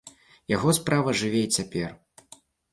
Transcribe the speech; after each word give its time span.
Яго 0.55 0.69
справа 0.77 1.15
жыве 1.21 1.45
і 1.51 1.53
цяпер. 1.61 1.89